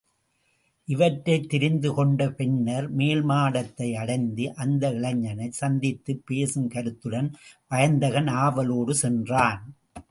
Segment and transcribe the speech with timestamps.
[0.85, 7.33] இவற்றைத் தெரிந்து கொண்ட பின்னர், மேல்மாடத்தை அடைந்து அந்த இளைஞனைச் சந்தித்துப் பேசும் கருத்துடன்
[7.69, 9.73] வயந்தகன் ஆவலோடு சென்றான்.